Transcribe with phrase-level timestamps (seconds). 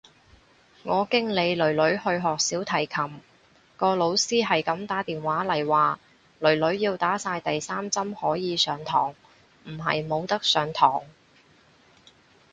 [0.81, 3.21] 我經理囡囡去學小提琴，
[3.77, 5.99] 個老師係咁打電話嚟話，
[6.39, 9.11] 囡囡要打晒第三針可以上堂，
[9.65, 11.03] 唔係冇得上堂。